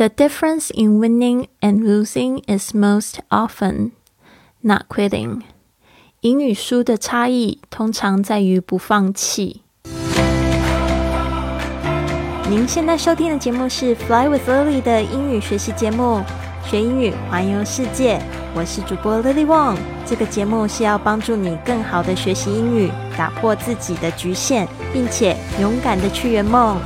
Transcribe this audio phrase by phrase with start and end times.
[0.00, 3.92] The difference in winning and losing is most often
[4.60, 5.42] not quitting.
[6.20, 9.62] 赢与输的差异通常在于不放弃。
[12.48, 16.22] 您现在收听的节目是《Fly with Lily》的英语学习节目，
[16.68, 18.20] 学英语环游世界。
[18.54, 19.76] 我是主播 Lily Wong。
[20.06, 26.78] 这个节目是要帮助你更好的学习英语，打破自己的局限，并且勇敢的去圆梦。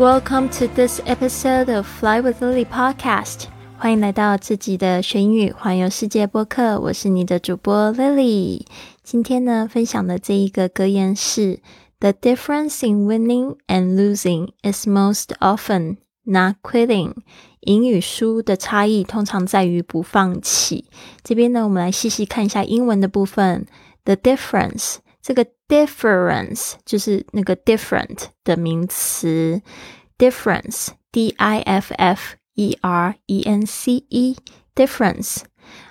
[0.00, 3.48] Welcome to this episode of Fly with Lily podcast。
[3.76, 6.80] 欢迎来到这集的学英语环游世界播客。
[6.80, 8.64] 我是你的主播 Lily。
[9.02, 11.60] 今天呢，分享的这一个格言是
[11.98, 17.16] ：The difference in winning and losing is most often not quitting。
[17.60, 20.86] 赢与输的差异通常在于不放弃。
[21.22, 23.66] 这边呢，我们来细细看一下英文的部分。
[24.04, 24.96] The difference。
[25.20, 29.61] 这个 difference 就是那个 different 的名词，
[30.17, 35.39] difference，d i f f e r e n c e，difference，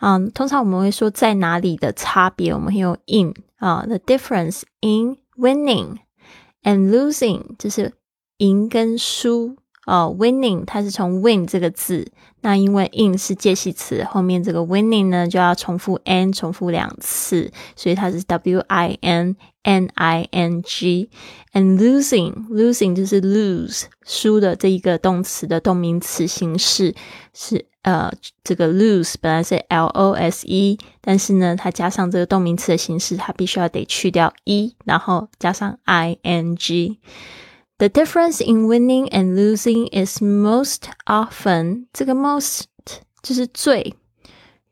[0.00, 5.98] 嗯，通常我们会说在哪里的差别，我们会用 in 啊，the difference in winning
[6.62, 7.92] and losing，就是
[8.38, 9.56] 赢跟输。
[9.85, 20.27] 哦，winning 它是从 win 这个字，那因为 in 是介系词，后面这个 winning 呢就要重复 n 重复两次，所以它是 w i n n i
[20.31, 21.09] n g。
[21.53, 26.95] and losing losing 就是 lose 输的这一个动词的动名词形式
[27.33, 28.09] 是呃
[28.43, 36.99] 这个 lose 本来是 l o s e，但是呢它加上这个动名词的形式，它必须要得去掉 e，然后加上 i n g。
[37.80, 42.62] The difference in winning and losing is most often 这个 most
[43.22, 43.94] 就是最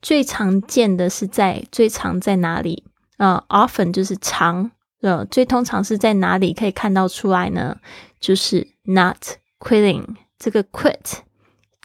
[0.00, 2.84] 最常见的是在最常在哪里？
[3.19, 4.70] 呃，often 就是常，
[5.02, 7.77] 呃，最通常是在哪里可以看到出来呢？
[8.19, 9.19] 就是 not
[9.58, 10.05] quitting
[10.38, 11.19] 这个 quit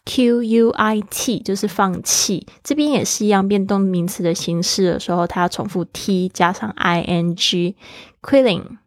[0.05, 7.75] q u i t 就是放弃，这边也是一样变动名词的形式的时候，它要重复 t 加上 i n g
[8.21, 8.77] quitting。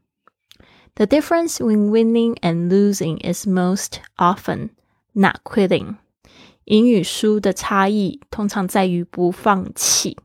[0.98, 4.70] The difference in winning and losing is most often
[5.14, 5.98] not quitting.
[6.66, 10.18] 赢与输的差异通常在于不放弃，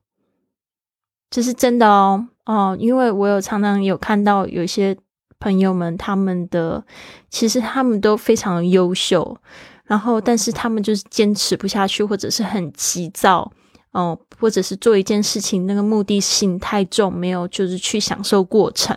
[1.28, 4.96] 这是真的哦哦，因为我有常常有看到有些
[5.38, 6.82] 朋友们，他们的
[7.28, 9.36] 其实他们都非常优秀，
[9.84, 13.52] 然后但是他们就是坚持不下去，或者是很急躁。
[13.92, 18.96] 哦，或者是做一件事情，那个目的性太重，没有就是去享受过程，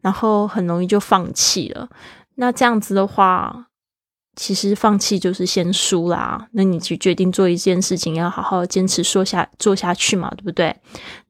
[0.00, 1.88] 然后很容易就放弃了。
[2.34, 3.68] 那这样子的话，
[4.34, 6.48] 其实放弃就是先输啦。
[6.52, 10.74] 那你去决定做一件事情，要好好坚持说下做下去嘛，对不对？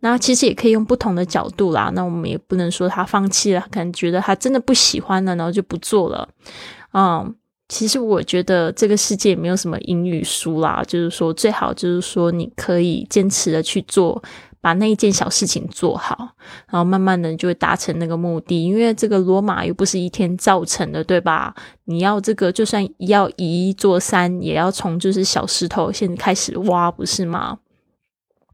[0.01, 1.91] 那其实也可以用不同的角度啦。
[1.95, 6.29] 那我们也不能说他放弃了，可能觉得他真的不喜欢了，然后就不做了。
[6.95, 7.35] 嗯。
[7.73, 14.23] 其实我觉得这个世界没有什么英语书啦，就是说最好就是说你可以坚持的去做，
[14.61, 16.15] 把那一件小事情做好，
[16.69, 18.63] 然后慢慢的就会达成那个目的。
[18.63, 21.55] 因为这个罗马又不是一天造成的，对吧？
[21.87, 27.59] 你要这个就算要移一座山，也要从就是小石头先开始挖，不是吗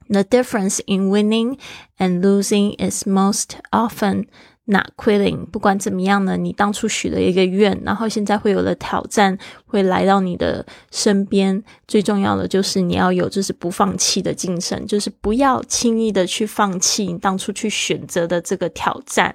[0.08, 1.58] ？The difference in winning
[1.98, 4.26] and losing is most often.
[4.70, 11.64] Not quitting，不管怎么样呢，你当初许了一个愿，然后现在会有了挑战，会来到你的身边。
[11.86, 19.34] 最重要的就是你要有就是不放弃的精神，就是不要轻易的去放弃你当初去选择的这个挑战。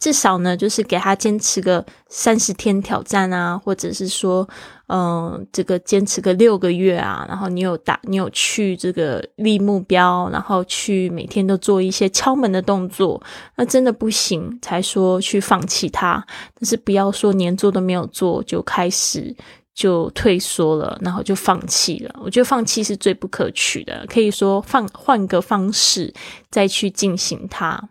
[0.00, 4.48] 至少呢，就是给他坚持个三十天挑战啊，或者是说。
[4.94, 13.18] 嗯，这个坚持个六个月啊，然后你有打，你有去这个立目标，然后去每天都做一些敲门的动作，
[13.56, 16.22] 那真的不行才说去放弃它。
[16.60, 19.34] 但是不要说连做都没有做就开始
[19.72, 22.14] 就退缩了，然后就放弃了。
[22.22, 26.12] 我觉得放弃是最不可取的，可以说放换个方式
[26.50, 27.88] 再去进行它。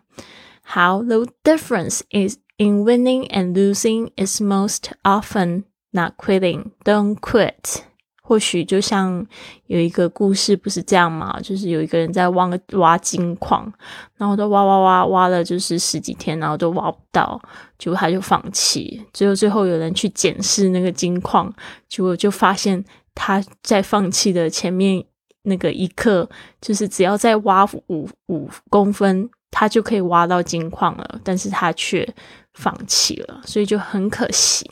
[0.62, 5.64] 好，The difference is in winning and losing is most often.
[5.92, 7.82] Not quitting, don't quit。
[8.24, 9.26] 或许就像
[9.66, 11.38] 有一个故事，不是这样吗？
[11.42, 13.70] 就是有一个人在挖挖金矿，
[14.16, 17.38] 然后都挖挖挖挖了，就是十几天，然后都挖不到，
[17.78, 19.04] 结果他就放弃。
[19.12, 21.52] 最后最后有人去检视那个金矿，
[21.88, 22.82] 结果就发现
[23.14, 25.04] 他在放弃的前面
[25.42, 26.26] 那个一刻，
[26.60, 32.08] 就是只要再挖五五公分，他就可以挖到金矿了，但是他却
[32.54, 34.70] 放弃了，所以就很可惜。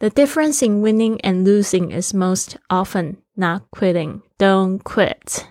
[0.00, 4.22] The difference in winning and losing is most often not quitting.
[4.38, 5.44] Don't quit.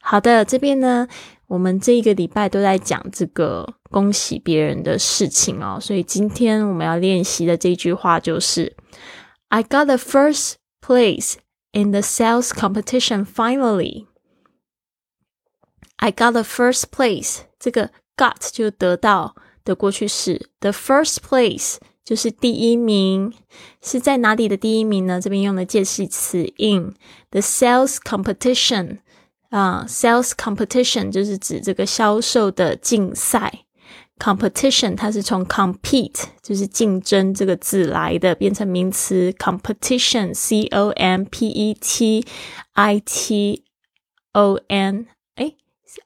[0.00, 1.08] 好的，这边呢，
[1.48, 8.76] 我们这一个礼拜都在讲这个恭喜别人的事情哦，所以今天我们要练习的这句话就是
[9.48, 11.34] "I got the first place
[11.72, 14.06] in the sales competition finally."
[15.96, 19.34] I got the first place，这个 got 就得到
[19.64, 23.33] 的过去式，the first place 就是第一名，
[23.81, 25.21] 是在哪里的第一名呢？
[25.21, 26.93] 这边用的介系词 in
[27.29, 28.99] the sales competition。
[29.49, 33.65] 啊，sales competition 就是指这个销售的竞赛。
[34.19, 42.25] competition 它是从 compete 就是竞争这个字来的，变成名词 competition，c o m p e t
[42.73, 43.63] i t
[44.33, 45.53] o n，哎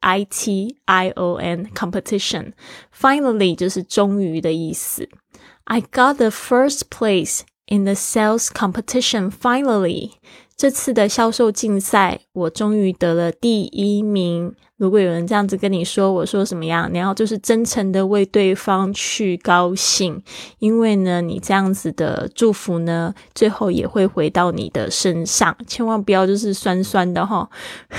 [0.02, 2.54] ，i t i o n competition。
[2.98, 5.08] Finally 就是终于的意思。
[5.68, 9.30] I got the first place in the sales competition.
[9.30, 10.12] Finally.
[10.56, 14.56] 这次的销售竞赛，我终于得了第一名。
[14.78, 16.92] 如果有人这样子跟你说，我说什么样？
[16.92, 20.20] 你要就是真诚的为对方去高兴，
[20.58, 25.56] 因为呢，你这样子的祝福呢，最后也会回到你的身上。
[25.68, 27.48] 千万不要就是酸酸的哈，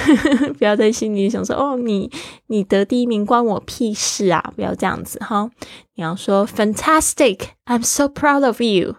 [0.58, 2.10] 不要在心里想说哦，你
[2.48, 4.52] 你得第一名关我屁事啊！
[4.56, 5.48] 不要这样子哈，
[5.94, 8.96] 你要说 Fantastic，I'm so proud of you。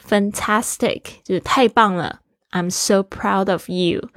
[0.00, 2.20] Fantastic 就是太棒了。
[2.50, 4.08] I'm so proud of you.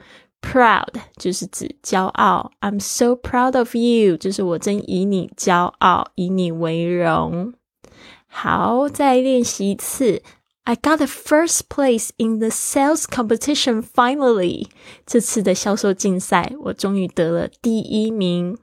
[0.41, 2.51] Proud 就是指骄傲。
[2.61, 7.53] I'm so proud of you，就是我真以你骄傲，以你为荣。
[8.27, 10.21] 好，再练习一次。
[10.63, 13.81] I got the first place in the sales competition.
[13.81, 14.67] Finally，
[15.05, 18.57] 这次的销售竞赛，我终于得了第一名。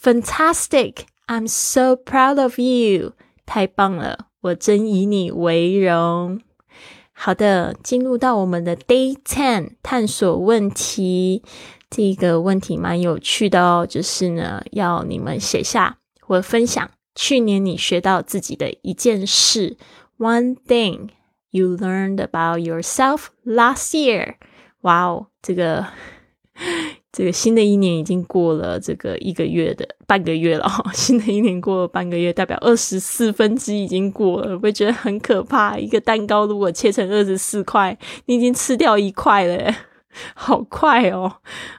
[0.00, 1.04] Fantastic!
[1.26, 3.12] I'm so proud of you.
[3.44, 6.40] 太棒了，我真以你为荣。
[7.19, 11.41] 好的，进入到我们的 Day Ten 探索问题。
[11.89, 19.77] 这个问题蛮有趣的哦，就是呢，要你们写下或分享去年你学到自己的一件事。
[20.19, 21.09] One thing
[21.49, 24.35] you learned about yourself last year。
[24.81, 25.87] 哇哦，这个。
[27.17, 35.79] 这个新的一年已经过了这个一个月的半个月了哈， 新的一年过了半个月，代表二十四分之已经过了，会觉得很可怕。
[35.79, 39.73] 一个蛋糕如果切成二十四块，你已经吃掉一块了，
[40.35, 41.37] 好快哦。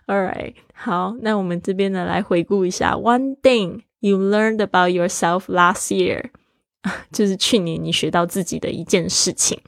[0.09, 6.31] All right，好，那我们这边呢来回顾一下，One thing you learned about yourself last year，
[7.13, 9.61] 就是去年你学到自己的一件事情。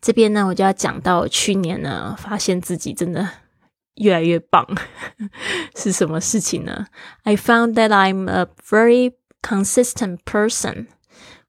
[0.00, 3.28] 这边呢，我就要讲到去年呢，发现自己真的。
[3.97, 4.67] 越来越棒
[5.75, 6.87] 是什么事情呢？
[7.23, 10.87] I found that I'm a very consistent person。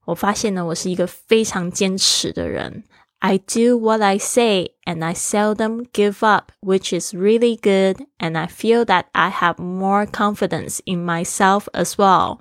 [0.05, 2.85] 我发现呢，我是一个非常坚持的人。
[3.21, 8.05] I do what I say and I seldom give up, which is really good.
[8.19, 12.41] And I feel that I have more confidence in myself as well.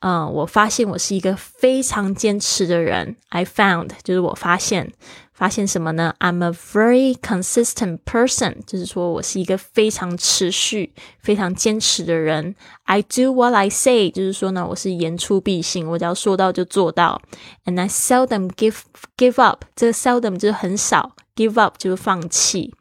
[0.00, 3.16] 嗯，我发现我是一个非常坚持的人。
[3.30, 4.92] I found 就是我发现。
[5.32, 12.54] 发现什么呢？I'm a very consistent person，就是说我是一个非常持续、非常坚持的人。
[12.84, 17.20] I do what I say，就是说呢，我是言出必行，我只要说到就做到。
[17.66, 18.78] And I seldom give
[19.18, 22.72] give up，这个 seldom 就是很少，give up 就是放弃。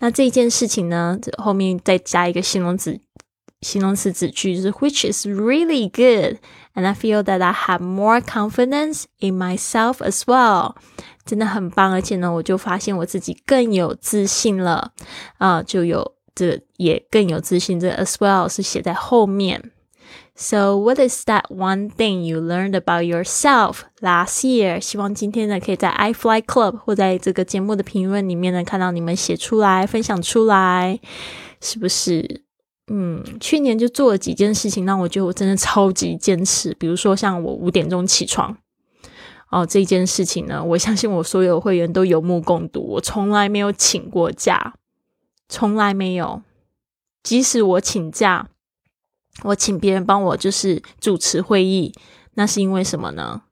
[0.00, 2.98] 那这件事情呢，后面再加一个形容词，
[3.61, 10.75] 形容词子句就是 which is really good。And I feel that I have more confidence in myself as well.
[11.25, 14.91] 真的很棒，而且呢，我就发现我自己更有自信了
[15.39, 17.79] 啊，就有这也更有自信。
[17.79, 19.71] 这 as well 是写在后面。
[20.35, 24.79] So what is that one thing you learned about yourself last year？
[24.79, 30.99] 希望今天呢，可以在 iFly Club 或在这个节目的评论里面呢，看到你们写出来、分享出来，
[31.59, 32.43] 是不是？
[32.94, 36.74] 嗯，去年就做了几件事情，让我觉得我真的超级坚持。
[36.74, 38.54] 比如说，像我五点钟起床。
[39.50, 42.86] 哦，这件事情呢，我相信我所有会员都有目共睹。
[42.86, 44.74] 我从来没有请过假，
[45.48, 46.42] 从来没有。
[47.22, 48.50] 即使我请假，
[49.44, 51.94] 我请别人帮我就是主持会议，
[52.34, 53.44] 那是因为什么呢？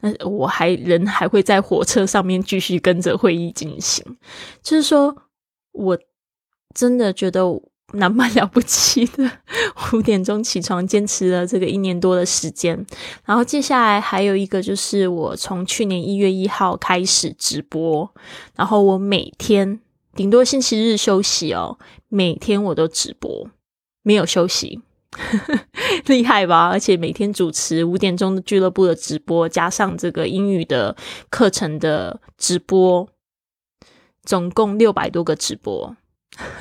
[0.00, 4.04] 那我还人还会在火车上面继续跟着会议进行。
[4.60, 5.16] 就是说，
[5.70, 5.98] 我
[6.74, 7.44] 真的觉得。
[7.92, 9.30] 那蛮了不起的，
[9.92, 12.86] 五点钟起床，坚持了这个一年多的时间。
[13.24, 18.08] 然后接下来还有一个，就是我从去年一月一号开始直播，
[18.54, 19.80] 然后我每天
[20.14, 21.78] 顶多星期日休息哦，
[22.08, 23.48] 每天我都直播，
[24.02, 24.80] 没有休息，
[26.06, 26.68] 厉害吧？
[26.68, 30.96] 而且每天主持五点钟的俱乐部的直播，加上这个英语的
[31.28, 33.08] 课程的直播，
[34.22, 35.96] 总共六百多个直播。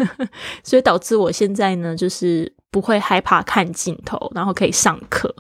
[0.63, 5.33] 所以导致我现在呢，就是不会害怕看镜头，然后可以上课。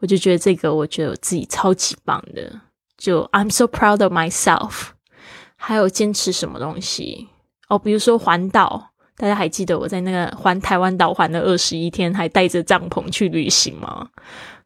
[0.00, 2.60] 我就觉得这个，我觉得我自己超级棒的，
[2.98, 4.88] 就 I'm so proud of myself。
[5.56, 7.28] 还有坚持什么东西
[7.68, 7.78] 哦？
[7.78, 14.08] 比如说环岛，大家还记得我在那个环台湾岛环了二十一天，还带着帐篷去旅行吗？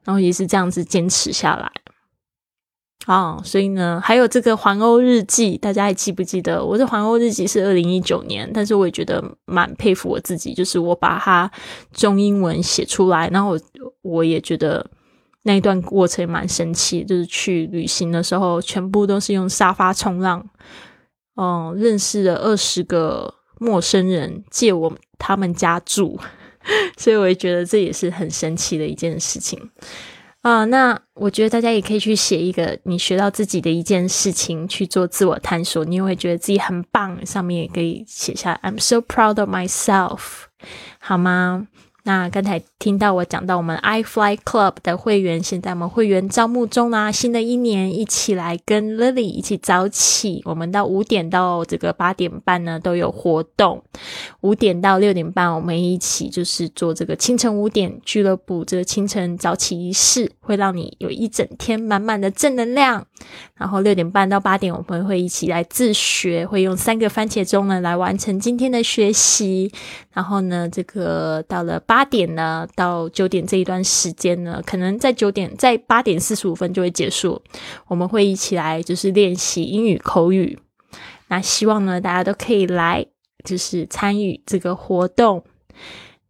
[0.04, 1.70] 然后也是这样子坚持下来。
[3.06, 6.62] 啊，所以呢，还有这个环欧日记，大家还记不记得？
[6.62, 11.50] 我的环欧日记是二零一九年，但是我也觉得蛮佩服我自己，就是我把它
[11.92, 13.58] 中英文写出来，然后
[14.02, 14.84] 我也觉得
[15.44, 20.46] 那一段过程蛮神奇，就是去旅行的时候，全部都是用沙发冲浪。
[21.34, 26.18] 哦，认识了二十个陌生人，借我他们家住，
[26.98, 29.70] 所以我也觉得这也是很神奇的一件事情
[30.48, 30.64] 啊。
[30.66, 37.24] 那我觉得大家也可以去写一个你学到自己的一件事情去做自我探索，你也会觉得自己很棒。
[37.26, 40.44] 上面也可以写下 "I'm so proud of myself"，
[40.98, 41.66] 好吗？
[42.08, 47.12] 那刚才听到我讲到我们 iFly Club 的会员，现在我们会员招募中啦！
[47.12, 53.84] 新的一年一起来跟 Lily 一起早起，我们到五点到这个八点半呢都有活动，
[54.40, 63.06] 五点到六点半我们一起就是做这个清晨五点俱乐部，这个清晨早起仪式会让你有一整天满满的正能量。
[63.54, 69.70] 然后六点半到八点我们会一起来自学，会用三个番茄钟呢来完成今天的学习。
[70.18, 77.40] 然后呢，这个到了八点呢到九点这一段时间呢，可能在九点在八点四十五分就会结束。
[77.86, 80.58] 我们会一起来就是练习英语口语。
[81.28, 83.06] 那希望呢大家都可以来，
[83.44, 85.44] 就是参与这个活动。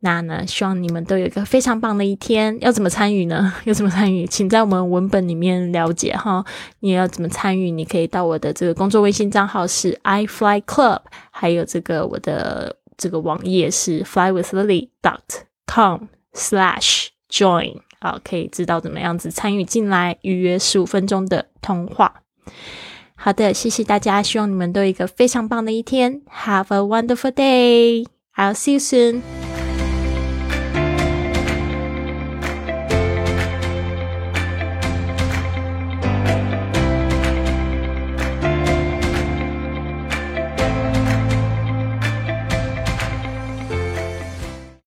[0.00, 2.58] 那呢，希望你们都有一个非常棒的一天。
[2.60, 3.54] 要怎么参与呢？
[3.64, 4.26] 要怎么参与？
[4.26, 6.44] 请在我们文本里面了解哈。
[6.80, 7.70] 你要怎么参与？
[7.70, 15.22] 你可以到我的这个工作微信账号是 i fly club，还有这个我的这个网页是 fly with lily dot
[15.66, 22.22] com slash join，啊，可以知道怎么样子参与进来，预约十五分钟的通话。
[23.14, 26.22] 好的，谢谢大家，希望你们都有一个非常棒的一天。
[26.44, 28.04] Have a wonderful day.
[28.36, 29.47] I'll see you soon.